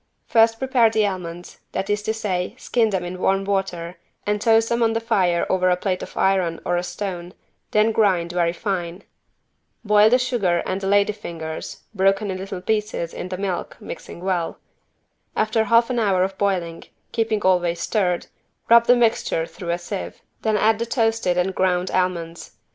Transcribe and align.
First 0.25 0.57
prepare 0.57 0.89
the 0.89 1.05
almonds, 1.05 1.59
that 1.73 1.87
is 1.87 2.01
to 2.01 2.11
say 2.15 2.55
skin 2.57 2.89
them 2.89 3.03
in 3.03 3.19
warm 3.19 3.45
water 3.45 3.97
and 4.25 4.41
toast 4.41 4.69
them 4.69 4.81
on 4.81 4.93
the 4.93 4.99
fire 4.99 5.45
over 5.47 5.69
a 5.69 5.75
plate 5.75 6.01
of 6.01 6.17
iron 6.17 6.59
or 6.65 6.75
a 6.75 6.81
stone, 6.81 7.35
then 7.69 7.91
grind 7.91 8.31
very 8.31 8.51
fine. 8.51 9.03
Boil 9.85 10.09
the 10.09 10.17
sugar 10.17 10.63
and 10.65 10.81
the 10.81 10.87
lady 10.87 11.13
fingers, 11.13 11.83
broken 11.93 12.31
in 12.31 12.39
little 12.39 12.61
pieces 12.61 13.13
in 13.13 13.29
the 13.29 13.37
milk, 13.37 13.77
mixing 13.79 14.21
well. 14.21 14.57
After 15.35 15.65
half 15.65 15.91
an 15.91 15.99
hour 15.99 16.23
of 16.23 16.35
boiling, 16.39 16.85
keeping 17.11 17.43
always 17.43 17.79
stirred, 17.79 18.25
rub 18.71 18.87
the 18.87 18.95
mixture 18.95 19.45
through 19.45 19.69
a 19.69 19.77
sieve. 19.77 20.23
Then 20.41 20.57
add 20.57 20.79
the 20.79 20.87
toasted 20.87 21.37
and 21.37 21.53
ground 21.53 21.91
almonds. 21.91 22.53